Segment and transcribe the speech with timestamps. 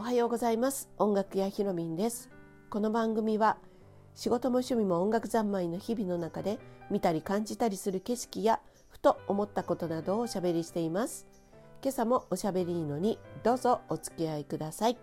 [0.00, 0.88] おはようございます。
[0.96, 2.30] 音楽屋ひろみんです。
[2.70, 3.58] この番組は
[4.14, 6.58] 仕事も趣味も音楽三昧の日々の中で
[6.90, 11.26] 見たり感じたりする景色やふと思ったことなどをおしゃべりしています。
[11.82, 14.96] 今朝もおしゃべりいいのにどうぞお付き合いください。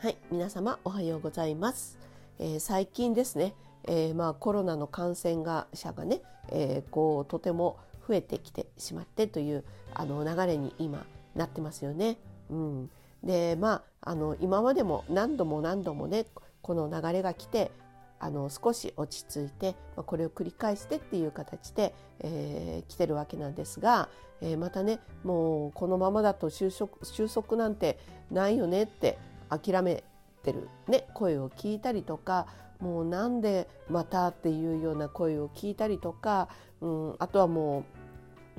[0.00, 1.98] はい皆様おはようございます、
[2.38, 3.54] えー、最近ですね、
[3.84, 9.64] えー、まあコロナの感染が者がね、えー、こうとても増えてきてしまってという
[9.94, 12.18] あの流れに今なってますよね。
[12.50, 12.90] うん、
[13.22, 16.26] でまああの今までも何度も何度もね
[16.62, 17.70] この流れが来て
[18.18, 24.08] あの少し落ち着いて、まあ、これを繰り返してっていう形で、えー、来てるわけなんですが、
[24.40, 27.98] えー、またねもうこのままだと収束収束なんて
[28.30, 29.18] ないよねって
[29.50, 30.02] 諦め
[30.42, 32.46] てる、ね、声を聞いたりとか
[32.80, 36.48] もうなんでまたっていうような声を聞いたりとか、
[36.80, 37.84] うん、あとはも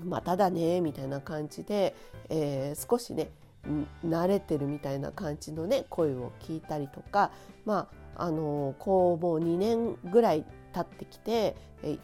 [0.03, 1.95] うまただねみたいな感じで、
[2.29, 3.31] えー、少しね
[4.05, 7.31] 慣れてるみたいな感じのね声を聞いたりとか
[7.65, 11.55] まああのこうもう2年ぐらい経ってきて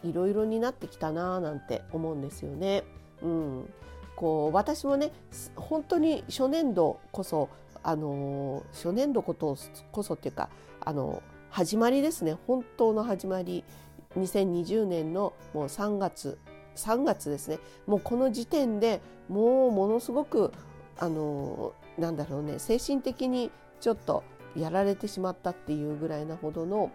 [0.02, 2.84] いろいろになってきたななんて思うんですよね。
[3.22, 3.68] うん、
[4.16, 5.12] こう私もね
[5.56, 7.48] 本当に初年度こそ
[7.82, 9.56] あの初年度こと
[9.90, 12.36] こそっていうかあの始まりですね。
[12.46, 13.64] 本当の始まり。
[14.18, 16.38] 2020年のもう3月
[16.76, 17.58] 3月ですね。
[17.86, 20.52] もうこの時点でもうものすごく
[20.98, 23.50] あのなんだろうね精神的に
[23.80, 24.22] ちょっと
[24.56, 26.90] やられてしまったっていうぐらいなほどの、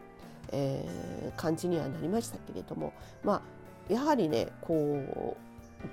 [0.51, 3.43] えー、感じにはなりましたけれどもま
[3.89, 5.37] あやはりねこう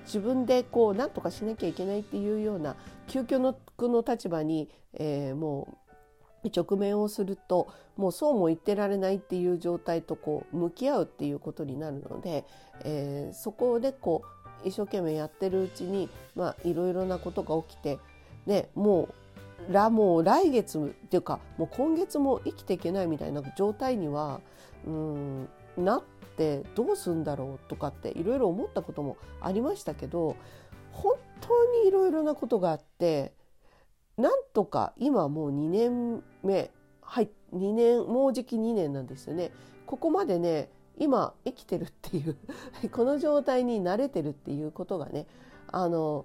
[0.04, 2.76] 自分でこう何とかしなきゃいけないっていうような
[3.08, 5.78] 究極のの立場に、えー、も
[6.44, 12.44] う直面をするともうそうも言ってられないっていう状態とこう向き合うっていうことになるので、
[12.84, 16.08] えー、そこでこう一生懸命やってるうちに
[16.64, 17.98] いろいろなことが起きて
[18.46, 19.08] ねも
[19.68, 24.40] うらもう来月っていうかもう今月も生きていけないみたいな状態には
[24.86, 26.02] うんなっ
[26.36, 30.36] てどうすんだろうとかっていろいろ思ったこともありましたけど
[30.92, 33.32] 本当にいろいろなことがあって
[34.16, 36.70] なんとか今もう2年目
[37.02, 39.52] はい2年もうじき2年なんですよね。
[39.86, 40.68] ここまでね
[40.98, 42.36] 今生きてるっていう
[42.90, 45.26] この状態に慣れてるっていうことがね
[45.68, 46.24] あの、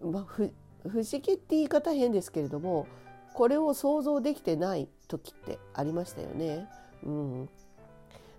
[0.00, 0.44] まあ、不
[0.84, 2.86] 思議って言い方変ですけれども
[3.34, 6.68] これを想像できてない時ってありましたよね。
[7.02, 7.48] うん、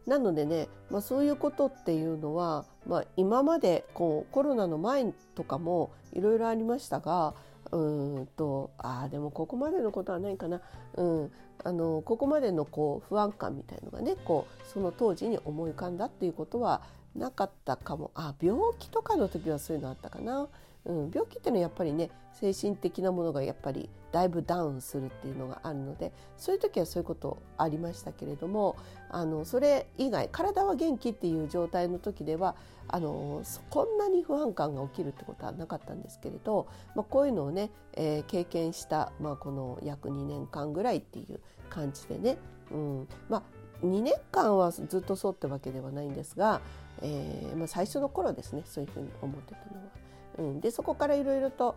[0.05, 7.33] なのでね、まあ、そういうことっていうのは、まあ、今までこうコロナの前とかもいろいろありましたが
[7.71, 10.61] うんとあでもここまでのことはないかな、
[10.95, 11.31] うん、
[11.63, 16.81] あのここまでのこう不安感みたいのがねこうその当時に思い浮かんだっていうことは
[17.15, 18.11] なかったかも。
[18.15, 20.47] あ病気とかの時はそういうのあったかな、
[20.85, 28.75] うん、病気っていうのはやっぱりね精神的なものがやっぱりだいぶダウンするっていうのがあるのでそういう時はそういうことありましたけれども
[29.09, 32.55] あのそれ以外体は元気っていう状態の時では
[32.87, 42.37] あのこんなに不安感が起きるってことはなかったんですけれど、まあ、こういうのをね、えー、経験した、まあ、この約2年間ぐらいっていう感じでね、
[42.71, 46.59] うんまあ、2年間はずっとそうってわけではないんですが、
[47.01, 50.00] えーまあ、最初の頃ですねそういうふうに思ってたのは。
[50.37, 51.75] うん、でそこからいろいろと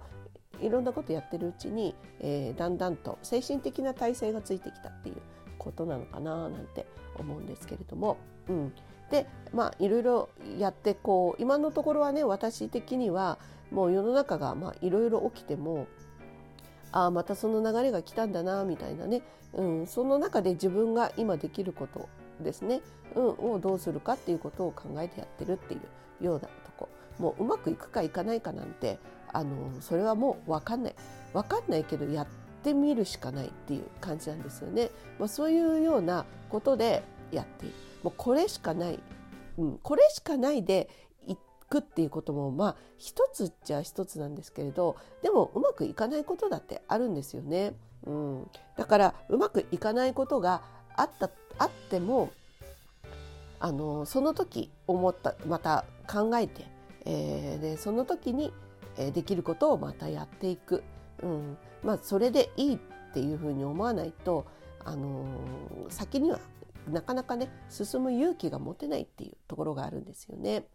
[0.61, 5.17] いろんなことやってるうちに、えー、だんだんと精神的な体制がついてきたっていう
[5.59, 6.87] ことなのかななんて
[7.19, 8.17] 思うんですけれども、
[8.49, 8.73] うん、
[9.11, 10.29] でまあいろいろ
[10.59, 13.39] やってこう今のところはね私的には
[13.71, 15.87] もう世の中がいろいろ起きても
[16.93, 19.23] ああまたその流れが来たんだなみたいなね、
[19.53, 22.09] うん、その中で自分が今できること
[22.41, 22.83] ですね、
[23.17, 25.79] うん、をどうするかっていうことを考えてやってるってい
[26.21, 26.89] うようなとこ。
[27.19, 28.99] もううまくいくかいかないかなんて
[29.33, 30.95] あのそれはもう分かんない。
[31.33, 32.27] 分かんないけどやっ
[32.63, 34.91] てみるしかないっていう感じなんですよね。
[35.19, 37.03] まあ、そういうようなことで
[37.33, 37.75] やっている。
[38.05, 39.01] もうこれしかない、
[39.59, 40.89] うん、これしかないで
[41.27, 41.37] い
[41.69, 47.75] くっていうこともまあ一つっちゃ一つなんですけれどでもうまくいかないことだってあるんですよね。
[48.07, 50.63] うん、だからうまくいかないことが
[50.97, 52.31] あったあっても
[53.59, 56.67] あのその時思ったまた考えて、
[57.05, 58.53] えー、でその時に
[58.97, 60.85] できることをまたやっていく、
[61.23, 61.57] うん。
[61.83, 62.79] まあ、それでいいっ
[63.13, 64.47] ていうふうに思わないと、
[64.85, 66.39] あのー、先には
[66.91, 70.67] なかなかね進む勇気が持てないっていうところがあるんですよね。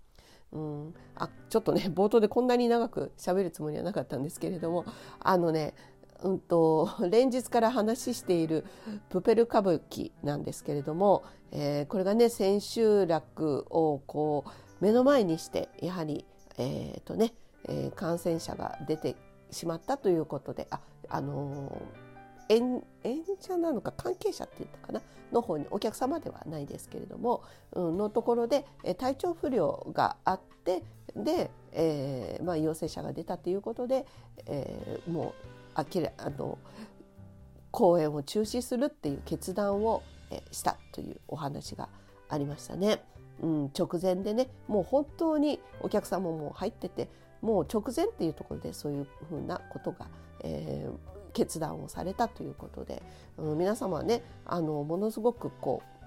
[0.52, 4.84] うん、あちょっとね 冒頭でこんなに長く喋るつもりはなかったんですけれども
[5.20, 5.76] あのね
[6.24, 8.66] うんと、連日から話している
[9.10, 14.50] プペル歌舞伎なんですけれども、えー、これがね千秋楽をこう
[14.82, 16.26] 目の前にしてやはり、
[16.58, 17.34] えーとね、
[17.68, 19.16] えー、感染者が出て
[19.52, 20.80] しまったということであ、
[21.10, 21.82] あの
[22.50, 27.44] 演演者なのか関係者って言ったかなの方にお客様ではないですけれども、
[27.74, 28.66] うん、のところで
[28.98, 30.84] 体調不良があって
[31.16, 34.06] で、えーまあ、陽性者が出たということで、
[34.48, 35.34] えー、もう
[35.76, 36.58] あきらあの
[37.72, 40.02] 公演を中止するっていう決断を、
[40.52, 41.90] したというお話が
[42.30, 43.02] ありましたね。
[43.42, 47.08] うん、直前でねもう本当にお客様も入ってて
[47.42, 50.08] もう直前っていうところでそういうふうなことが、
[50.44, 53.02] えー、決断をされたということで、
[53.38, 56.00] うん、皆様はねあのものすごくこう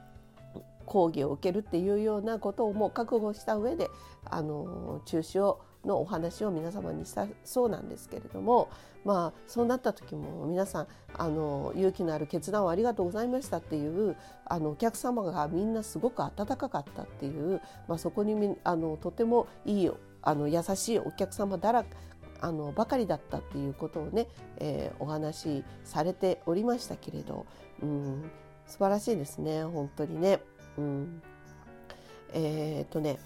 [0.85, 3.91] 講義を受けるっていうようなことをもう覚悟した上で
[4.25, 8.69] あの中止をのお話を皆様にしたそうなんですけれども
[9.05, 19.91] まあそうなった時も皆さんあの勇気のある決断をありがとうございましたっていうあのお客様がみんなすごく温かかったっていう、まあ、そこにあのとてもいい
[20.23, 21.85] あの優しいお客様だら
[22.41, 24.27] あのばかりだったっていうことをね、
[24.59, 27.47] えー、お話しされておりましたけれど、
[27.83, 28.31] うん、
[28.67, 30.41] 素晴らしいですね本当にね。
[30.77, 31.23] うん、
[32.33, 33.19] えー、っとね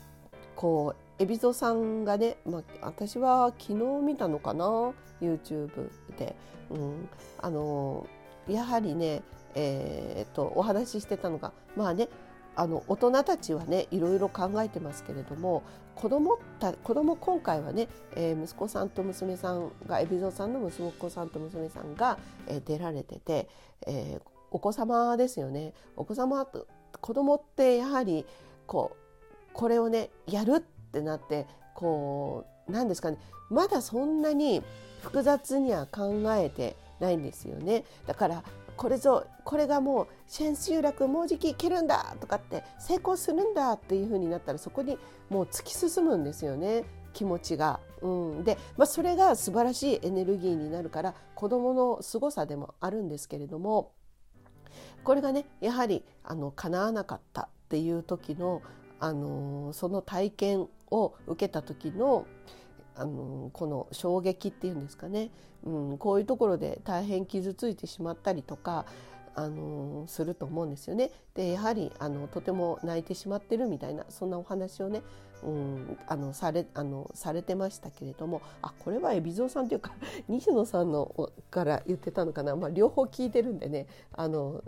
[0.54, 6.36] こう海老蔵さんがね、まあ、私は昨日見たのかな YouTube で、
[6.70, 7.08] うん、
[7.38, 8.06] あの
[8.48, 9.22] やはりね、
[9.54, 12.08] えー、とお話ししてたのがまあね
[12.54, 15.62] あの大人たちはねいろいろ考えてますけれども
[15.94, 23.48] 子供た子供今回はね、えー、息子さんと娘さんが海老蔵さんの息子さんと娘さんが、えー、出られてて、
[23.86, 25.72] えー、お子様ですよね。
[25.96, 26.66] お子様と
[27.00, 28.26] 子供ってやはり
[28.66, 28.96] こう
[29.52, 30.60] これをねやるっ
[30.96, 33.18] ってなってこう何ですかね。
[33.50, 34.62] まだそんなに
[35.02, 37.84] 複雑には考えてないんですよね。
[38.06, 38.42] だから
[38.76, 44.98] これぞこれがもう千秋楽もうじき行けるんだとかって成功するんだっていう風になったらそこに
[45.28, 46.84] もう突き進むんですよね。
[47.12, 47.80] 気持ちが。
[48.02, 48.08] う
[48.40, 53.92] ん、で、まあ、それが素晴らしいエネルギーになるから子どもの凄さでもあるんですけれども
[55.02, 58.60] これがねやはりあの叶わなかったっていう時の、
[59.00, 62.26] あのその体験を受けた時の
[62.98, 65.30] あのこの衝撃っていうんですかね、
[65.64, 68.86] うん、こういうところで大変傷ついてしまったりとか
[69.34, 71.10] あのすると思うんですよね。
[71.34, 75.02] でやはりあのとても泣いてしまってるみたいなそんなお話をね、
[75.42, 79.92] うん、あのされあのされてましたけれどもあこれは海老蔵さんというか
[80.28, 84.64] 西野さんのから言ってたのかな、まあ、両方聞いてるんでねあの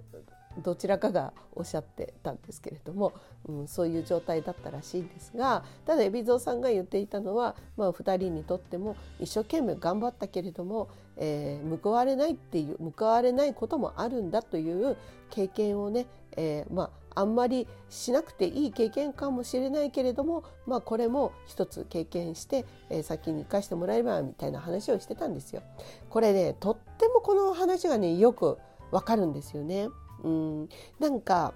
[0.58, 3.12] どちらかがおっしゃってたんですけれども、
[3.49, 14.96] うん、そういう状態だったらしいんですがただ海老蔵さんが言っていたのは、まあ、2人にとっても一生懸命頑張ったけれども、えー、報われないっていう報われないこともあるんだという
[15.31, 16.06] 経験をね、
[16.37, 25.62] えー、まああんまりしなくていい経験かもしれないけれども、まあ、これも一つ経験して、えー、先に生かしてもらえればみたいな話をしてたんですよ。
[26.10, 28.58] これねとってもこの話がねよく
[28.93, 29.88] わかるんですよね。
[30.23, 30.69] うん、
[30.99, 31.55] なんか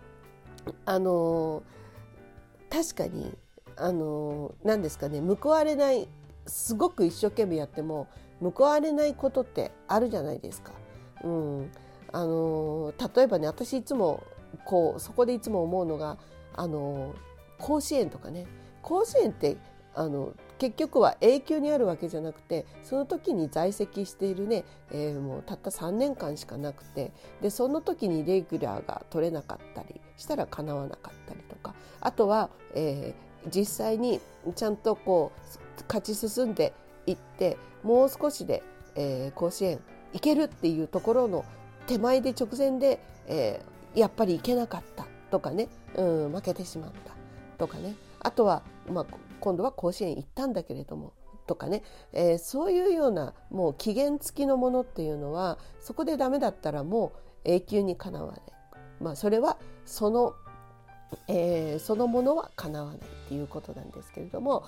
[0.85, 1.63] あの
[2.71, 3.37] 確かに
[3.77, 6.09] あの何ですかね報われない
[6.47, 8.09] すごく一生懸命やっても
[8.41, 10.73] 報われないことってあるじゃないですか。
[11.23, 11.71] うん、
[12.13, 14.23] あの例えばね私いつも
[14.65, 16.19] こうそこでいつも思うのが
[16.55, 17.15] あの
[17.59, 18.47] 甲子園とかね。
[18.83, 19.57] 甲子園って
[19.95, 34.21] あの結局は永久にあるわけじゃなくてその時に在籍しているね、えー、もうたった3年間しかなくてでその時にレギュラーが取れなかったりしたらかなわなかったりとかあとは、えー、実際に
[34.55, 36.73] ちゃんとこう勝ち進んで
[37.07, 38.63] いってもう少しで、
[38.95, 39.81] えー、甲子園
[40.13, 41.45] 行けるっていうところの
[41.87, 47.15] 手前で直前で、えー、やっぱり行けなかったとかね、うん、負けてしまった
[47.59, 47.95] とかね。
[48.23, 49.07] あとは、まあ、
[49.41, 51.13] 今度は甲子園行ったんだけれども
[51.47, 57.13] とかね、えー、そういうようなもう期限付きのものっていうのはそこでダメだったらも
[57.45, 58.41] う永久にかなわない、
[59.01, 60.35] まあ、それはその、
[61.29, 64.65] えー、そのものはかなわないっていうことなんですけれども。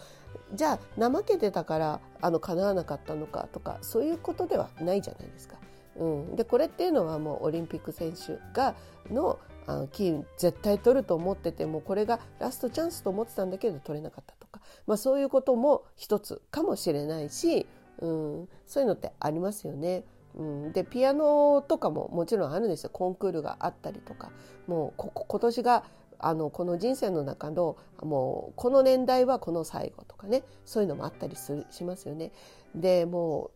[0.53, 5.57] じゃあ怠けてたからあの叶わなかったのかとかそういうことではないじゃないですか。
[5.97, 8.75] うん、でこれっていうのはもうオリンピック選手が
[9.11, 17.67] のあの金絶対取ると思っててもこれがラストチャンスと思ってたんだけど取れなかったとか、まあ、そういうことも一つかもしれないし、
[17.99, 20.05] うん、そういうのってありますよね。
[20.37, 24.33] うん、でピアノとかももちろんあるんですよコンクールがあったりとか
[24.67, 25.85] もうこ今年が
[26.19, 32.33] あのこの人生の中のもうこの年代はこの最後とかねそういうのもあったりするしますよね。
[32.75, 33.53] でも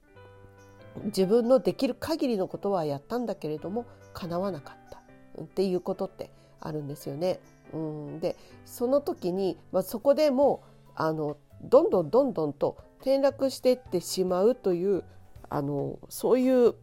[1.02, 4.98] う自分のできる限りのことはやったんだけれども叶わなかった。
[5.45, 6.30] っていうことって
[6.61, 7.40] あるんですよね。
[7.73, 15.04] うん、でその時に、まあ、そこでもうあのどんどんどんどんと転落していってしまうという
[15.50, 16.75] あのそういう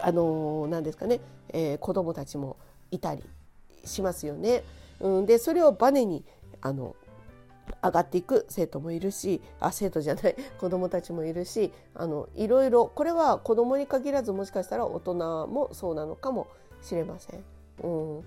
[0.00, 1.20] あの何ですかね、
[1.50, 2.56] えー、子どもたちも
[2.90, 3.22] いたり
[3.84, 4.62] しますよね。
[5.00, 6.24] うん、でそれをバネに
[6.60, 6.96] あの
[7.82, 15.14] 上がっていく生徒もいるしあ生徒じゃない 子どもたちもいるしあのいろいろこれは子どもに限らずもしかしたら大人
[15.48, 16.46] もそうなのかも
[16.82, 17.55] しれません。
[17.82, 18.24] うん、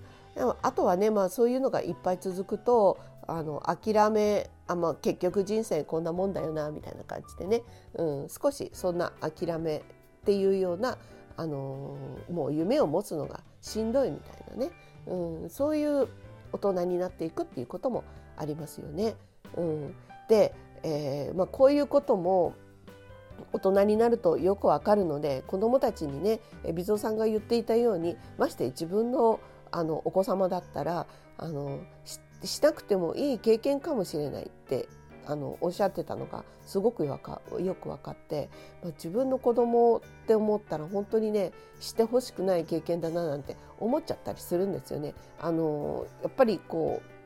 [0.62, 7.62] あとはね、まあ、そういうのがいっぱい続くとあの諦めあ、まあ、結局人生こんなもんだよなみたいな感じでね、
[7.94, 9.82] うん、少しそんな諦めっ
[10.24, 10.98] ていうような、
[11.36, 11.96] あの、
[12.30, 14.70] もう夢を持つのがしんどいみたいなね、
[15.06, 16.08] うん、そういう
[16.52, 18.04] 大人になっていくっていうことも
[18.36, 19.14] ありますよね。
[19.56, 19.94] うん、
[20.28, 22.54] で、えーまあ、こういうことも
[23.52, 26.40] 大人になるとよくわかるので子どもたちにね
[26.74, 29.40] 美蔵さんが言っていたようにまして自分の
[29.72, 31.06] あのお子様だったら
[31.38, 31.78] あの
[32.42, 34.88] しなくてもいい経験かもしれないって
[35.26, 38.48] あのおっしゃってたのがすごくよかよく分かって、
[38.82, 45.14] まあ、自分の子供って思ったら本当にねしてほしくない経験だななんて思っちゃったりするんですよね。
[45.40, 47.20] あのやっぱりこう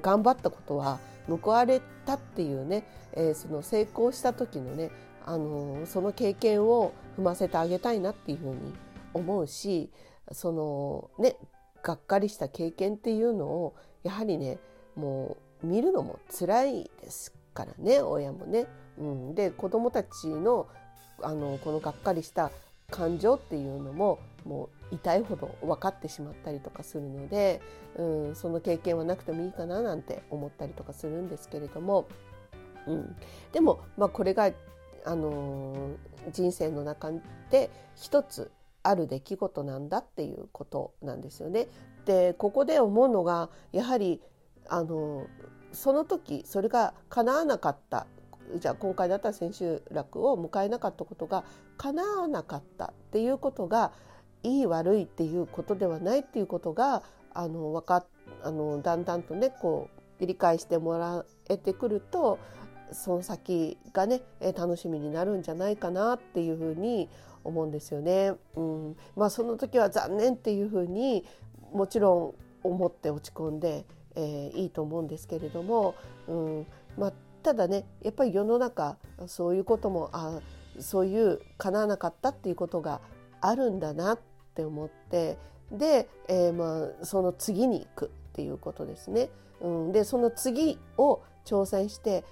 [0.00, 4.90] 頑張ったことは報われたっていうね、えー、その成功した時のね
[5.26, 8.74] あのその経験を踏ませてあげたいなっていうふうに
[9.14, 9.90] 思うし
[10.32, 11.36] そのね
[11.82, 14.58] がっかりした経験っていうのをやはりね
[14.96, 18.66] もう見るのも辛いですからね親もね。
[18.98, 20.68] うん、で子どもたちの
[21.22, 22.50] あのこのがっかりした
[22.90, 27.60] 感情っていうのももう痛いほど分かってしまったりとかするので、
[27.96, 32.06] うん、その経験はなくてもいいかななんて思ったりとかするんですけれども、
[32.86, 33.16] うん、
[33.52, 34.50] でも、まあ、これが、
[35.04, 37.10] あのー、人生の中
[37.50, 38.50] で一つ
[38.82, 41.68] ある出来事なんだっていうことなんですよね。
[42.04, 44.20] でここで思うのがやはり
[44.68, 45.26] あの
[45.72, 48.06] その時それが叶わなかった
[48.56, 51.44] じゃあ今回だったら千秋楽を迎えなかったことが
[51.76, 53.92] 叶わなかったっていうことが
[54.42, 58.04] いい悪いっていうことではないっていうことがあの分か
[58.42, 59.88] あのだんだんとねこ
[60.20, 62.38] う理解してもらえてくると
[62.92, 64.22] その先がね
[64.56, 67.08] 楽しみになるんじゃないかなっていうふうに
[67.42, 68.32] 思うんですよね。
[68.54, 71.24] うん、まあその時は残念っていうふうに
[71.72, 73.84] もちろん思って落ち込んで、
[74.14, 75.94] えー、いいと思うんですけれども、
[76.28, 77.12] うんまあ、
[77.44, 78.96] ただねやっぱり世の中
[79.26, 80.40] そういうこともあ
[80.80, 83.00] そういう叶わなかったっていうことが
[83.40, 84.18] あるんだなっ
[84.54, 85.36] て思って
[85.70, 89.28] で、えー、まあその次に行くっていうことですね。
[89.60, 92.24] うん、でその次を挑戦して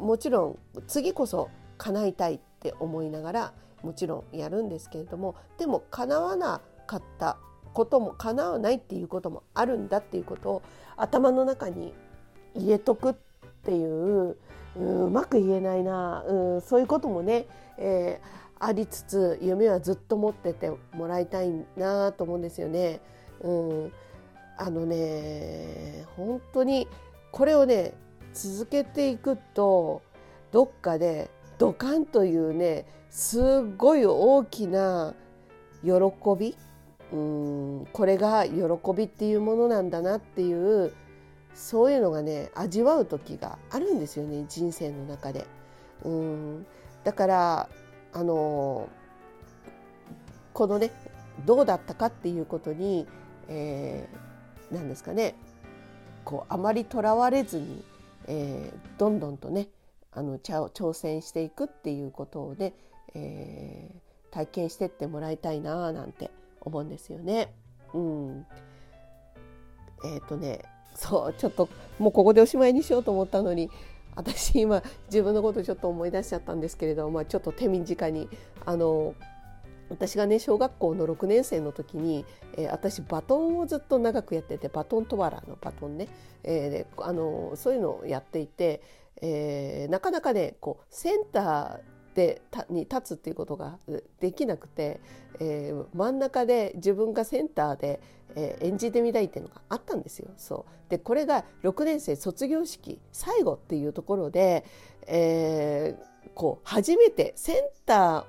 [0.00, 0.58] もちろん
[0.88, 1.48] 次こそ
[1.78, 7.38] 叶いたいって思いながらもちろんやるんですけれどもでも叶わなかった
[7.72, 10.62] ことも叶わないっていうこともあるんだっていうことを
[10.96, 11.94] 頭の中に
[12.54, 13.14] 入れとくっ
[13.58, 14.36] っていう
[14.76, 17.46] うまく言えないなうそういうこともね、
[17.78, 23.00] えー、ありつつ夢はずっと持っててもらいたいなと思うんですよね。
[23.40, 23.92] うん、
[24.56, 26.88] あのね本当に
[27.32, 27.94] これをね
[28.32, 30.02] 続けていくと
[30.52, 35.14] どっかでドカンというねすごい大きな
[35.82, 35.90] 喜
[36.38, 36.56] び
[37.12, 38.54] うんこれが喜
[38.94, 40.92] びっていうものなんだなっていう
[41.54, 45.46] そういうのがね味わう時があるんですよね人生の中で。
[46.04, 46.66] うん
[47.04, 47.68] だから
[48.12, 48.88] あの
[50.52, 50.90] このね
[51.46, 53.06] どうだったかっていうことに、
[53.48, 55.34] えー、何ですかね
[56.24, 57.84] こうあまりとらわれずに、
[58.26, 59.68] えー、どんどんとね
[60.12, 62.74] あの挑戦していくっていうことをね、
[63.14, 67.54] えー、体験してってもらいたいななんて思うんですよね。
[67.94, 68.46] うん、
[70.04, 70.62] えっ、ー、とね
[70.98, 71.68] そうちょっと
[72.00, 73.70] もうここでおしまいにしようと思ったのに
[74.16, 78.28] 私今自分のことちょっと思い出しちゃったんですけれど、まあ、ちょっと手短に
[78.66, 79.14] あの
[79.90, 82.26] 私がね小学校の6年生の時に、
[82.56, 86.08] えー、私バトンをずっと長くやっててバトントワラのバトンね、
[86.42, 88.82] えー、あのそういうのをやっていて、
[89.22, 93.78] えー、なかなかねこうセンターでに立つっていうことが
[94.18, 95.00] できなくて、
[95.38, 98.00] えー、真ん中で自分がセンターで、
[98.34, 100.28] えー、演じてみたいっていうのがあったんですよ。
[100.36, 104.64] そうでこれが6年生卒業式最後っていうところで、
[105.06, 107.56] えー、こう初めてセン
[107.86, 108.26] タ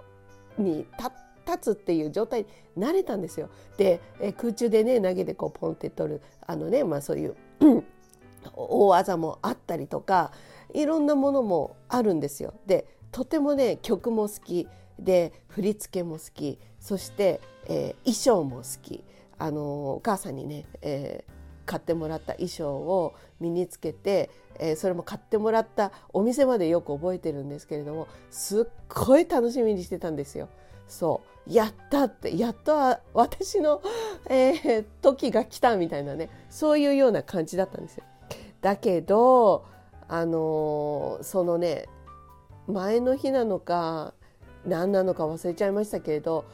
[0.60, 1.12] ーに立
[1.48, 3.50] 立つっていう状態になれたんですよ。
[3.78, 7.36] で、え空中でね投げてこうポンって取るあのねまあそういう
[8.54, 10.32] 大技もあったりとか
[10.76, 12.54] いろんなものもあるんですよ。
[12.68, 14.68] でとてもね曲も好き
[15.00, 19.04] で振り付けも好きそして、えー、衣装も好き
[19.38, 21.32] あのお母さんにね、えー、
[21.66, 30.50] 買ってもらった衣装を身につけて、えー、それも買ってもらったお店までよく覚えてるんですけれどもすっごい楽しみにしてたんですよ。
[30.88, 33.82] そうやったってやっと私の、
[34.28, 38.04] えー、時が来たみたいなねそういうような感じだったんですよ。
[38.62, 39.66] だけど
[40.08, 41.88] あのー、そのね
[42.70, 44.14] 前の日なのか
[44.66, 46.46] 何なのか忘れちゃいましたけれど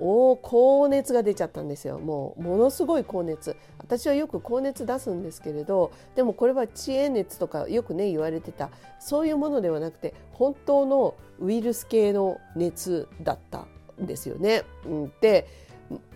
[0.00, 2.00] お高熱が出ちゃったんですよ。
[2.00, 3.56] もうものすごい高熱。
[3.78, 8.70] 私はよく高熱出すんですけれどでもこれは遅延熱とかよくね言われてた。
[8.98, 13.66] そういうものではなくて本当のウイルス系の熱だった
[14.02, 14.64] んですよね。
[14.84, 15.46] うん、で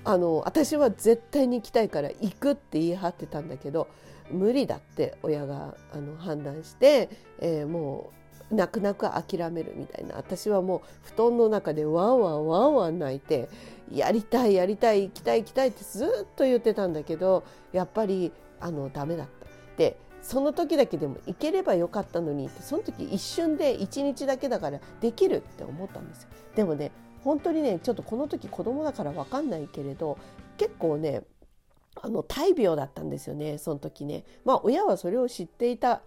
[0.04, 3.86] あの私は絶対に行きたいから行くって言い張ってたんだけど
[4.30, 8.10] 無理だって親があの判断して、えー、も
[8.50, 10.80] 泣く泣く諦めるみたいな私はもう
[11.14, 13.48] 布団の中でワンワンワンワン泣いて
[13.92, 19.46] やりたいやりたい行きたい行きたいってずっと言ってたんだけどやっぱりあのダメだった。
[19.76, 26.28] でその時だけでも行ければよかったのにってその時一瞬で1日だけだからできるって思ったんですよ。
[26.56, 26.90] でもね
[27.22, 30.18] 本当にねちょっとこの時子供だから分かんないけれど
[30.56, 31.22] 結構ね
[32.00, 34.24] あの大病だったんですよねその時ね。
[34.44, 36.02] まあ親はそれを知っていた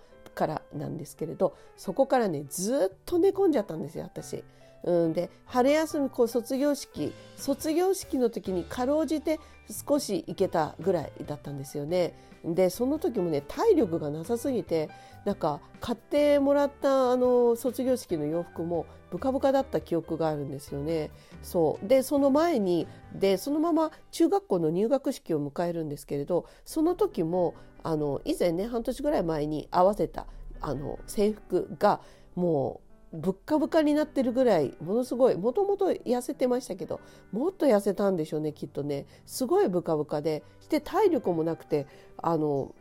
[0.74, 4.44] なんですけれどそこからねずっと寝込んじゃったんですよ私。
[4.84, 9.40] うん、で春休みこう卒業式卒業式の時にかろうじて
[9.88, 12.13] 少し行けたぐらいだったんですよね。
[12.44, 14.90] でその時もね体力がなさすぎて
[15.25, 21.12] なんか買ってもらったあの卒業式の洋服もブカブカだった記憶があるんですよね。
[21.44, 30.25] そうでその前にでそのまま中学校の入学式を迎えるんですけれどその時もあの以前ね半年ぐらい前に合わせた
[30.62, 32.01] あの制服が
[32.36, 32.82] も
[33.13, 37.01] うぶっかぶかになってるぐらいものすごいもともと痩せてましたけど
[37.32, 39.06] もっと痩せたんでしょうねきっとね。
[39.25, 41.88] すごいブカブカでして体力もなくて
[42.18, 42.74] あの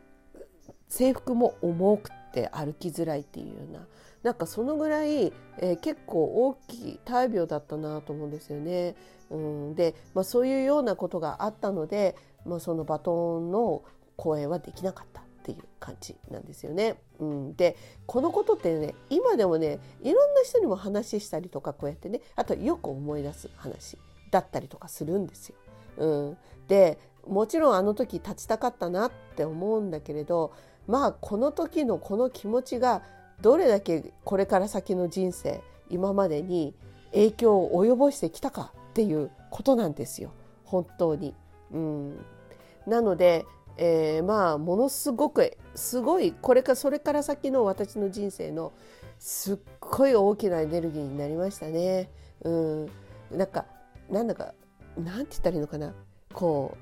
[0.87, 3.87] 制服も重くて歩きづらいっていうような。
[4.23, 8.95] なんかそのぐらい、えー、結構大きい大病だったなと思うんですよね。
[9.31, 13.83] うん、で、まあ、そういうようなことがあったので、まあ、そのバトンの
[14.17, 15.23] 講演はできなかった。
[15.41, 17.01] っていう感じなんですよね。
[17.19, 17.75] うん、で
[18.05, 23.97] このことってね今でもねいろんな人にも話したりとかこうやってねあとよく思い出す話
[24.29, 25.55] だったりとかするんですよ。
[25.97, 30.53] うん、でもちろんあの時立ちたかったなって思うんだけれど
[30.87, 33.01] まあこの時のこの気持ちが
[33.41, 36.73] どれだけこれから先の人生今までに
[37.11, 40.31] 影響を及ぼしてきたかっていうことなんですよ
[40.63, 41.35] 本当に。
[41.71, 42.25] うん、
[42.87, 43.45] なので、
[43.77, 48.73] えー、まあものすごくすごいこれかそれから先の私の人生の
[49.19, 52.09] すっごい大きなエネルギーになりましたね。
[52.43, 52.85] うん、
[53.31, 53.65] なんか
[54.09, 54.53] なんだか
[54.97, 55.93] なんて言ったらいいのかな。
[56.33, 56.77] こ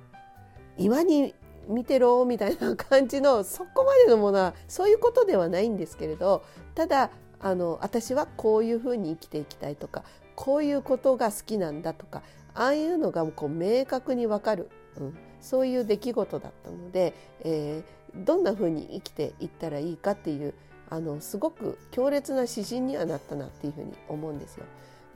[0.77, 1.33] う岩に
[1.67, 10.03] 見てろみたいな感じのそこまでのものはそういうことではないんですけれどただあの私はこういうふうに生きていきたいとか
[10.35, 12.23] こういうことが好きなんだとか
[12.53, 20.53] ああいうのがこう明確に分かる、うん、そういう出来事だったので、えー、どんなふうに生きていったらいいかっていう
[20.89, 24.65] あのすごく強烈な指針にはなったなっていうふうに思うんですよ。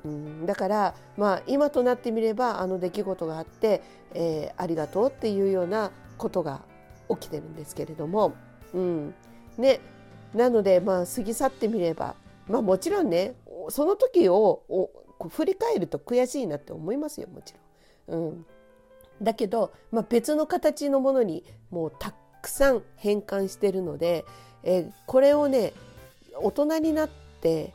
[0.06, 3.82] うん、だから、まあ、今となってみればあの出来事があって、
[4.14, 6.62] えー、ありがとうっていうようなことが
[7.10, 8.34] 起きてるんですけれども、
[8.74, 9.14] うん
[9.58, 9.80] ね、
[10.34, 12.16] なので、まあ、過ぎ去ってみれば、
[12.48, 13.36] まあ、もちろんね
[13.70, 14.90] その時を
[15.30, 17.54] 振り返ると悔しいなって思いますよもち
[18.10, 18.20] ろん。
[18.20, 18.46] うん、
[19.22, 24.26] だけど、まあ、別の形のものにもうたくさん変換してるので、
[24.64, 25.74] えー、これをね
[26.36, 27.10] 大人になっ
[27.42, 27.74] て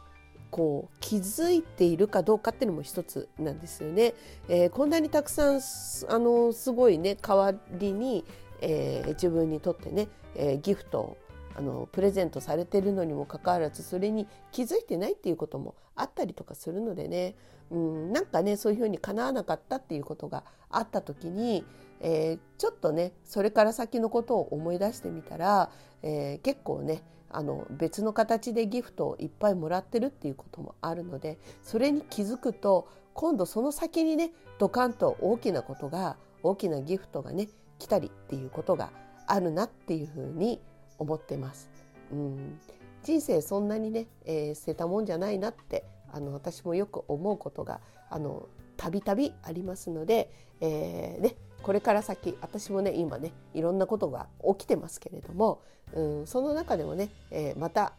[0.50, 4.14] こう気づいているかどうかっていうのも一つなんですよね。
[4.48, 8.24] えー、こんなにたくさんあのすごいね代わりに、
[8.60, 11.16] えー、自分にとってね、えー、ギフト
[11.58, 17.34] あのプレゼントされてるのにもかかわらずそれに気づいてないっていうこともあったりとかするのでね、
[17.72, 21.64] うん、なんかねそういうふうにかなわなかったっていうことがあった時に、
[22.00, 25.70] えー、ちょっとねそれから先のことを思い出してみたら、
[26.04, 37.48] えー、結構ねあの別の形でギフトをいっぱいもらってるっていうこともあるのでそれに気づくと今度その先にねドカンと大きなことが大きなギフトがね
[37.80, 38.92] 来たりっていうことが
[39.26, 40.60] あるなっていうふうに
[40.98, 41.70] 思ってます。
[42.12, 42.58] うん
[43.02, 47.80] 人生そんなにね、えー、捨てたもんじゃないなってあの私もよく思うことが
[48.10, 50.30] あのたびたびありますので、
[50.60, 54.26] えーね、これから先私もね今ねいろんなことが
[54.58, 55.62] 起きてますけれども、
[55.94, 57.92] うん、その中でもね、えー、また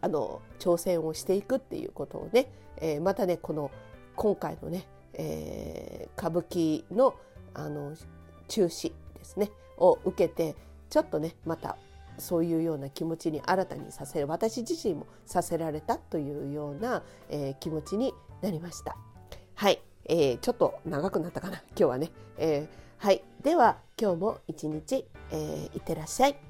[0.00, 3.70] あの挑戦をしていくっていうことをね、えー、またねこの
[4.14, 7.14] 今回のね、えー、歌舞伎の
[7.54, 7.94] あの
[8.46, 10.54] 中止ですねを受けて
[10.90, 11.76] ちょっとねまた
[12.18, 18.96] そういうような気持ちに新たにさせる私自身もさせられたというような、えー、気持ちになりました。
[19.54, 21.62] はいえー、ちょっと長くなったかな？
[21.70, 26.47] 今日はね、えー、はいでは今日も一日、えー、いってらっしゃい。